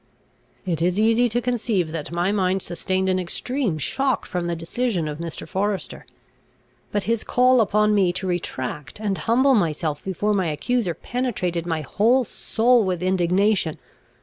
It 0.65 0.81
is 0.81 0.99
easy 0.99 1.29
to 1.29 1.41
conceive 1.41 1.91
that 1.91 2.11
my 2.11 2.31
mind 2.31 2.63
sustained 2.63 3.07
an 3.07 3.19
extreme 3.19 3.77
shock 3.77 4.25
from 4.25 4.47
the 4.47 4.55
decision 4.55 5.07
of 5.07 5.19
Mr. 5.19 5.47
Forester; 5.47 6.07
but 6.91 7.03
his 7.03 7.23
call 7.23 7.61
upon 7.61 7.93
me 7.93 8.11
to 8.13 8.25
retract 8.25 8.99
and 8.99 9.15
humble 9.15 9.53
myself 9.53 10.03
before 10.03 10.33
my 10.33 10.47
accuser 10.47 10.95
penetrated 10.95 11.67
my 11.67 11.81
whole 11.81 12.23
soul 12.23 12.83
with 12.83 13.03
indignation. 13.03 13.77